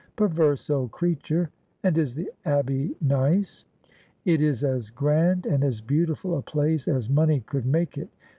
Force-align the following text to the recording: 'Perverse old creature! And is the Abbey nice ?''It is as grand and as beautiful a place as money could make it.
'Perverse 0.15 0.67
old 0.71 0.89
creature! 0.89 1.51
And 1.83 1.95
is 1.95 2.15
the 2.15 2.31
Abbey 2.43 2.95
nice 2.99 3.65
?''It 4.25 4.41
is 4.41 4.63
as 4.63 4.89
grand 4.89 5.45
and 5.45 5.63
as 5.63 5.79
beautiful 5.79 6.35
a 6.35 6.41
place 6.41 6.87
as 6.87 7.07
money 7.07 7.41
could 7.41 7.67
make 7.67 7.99
it. 7.99 8.09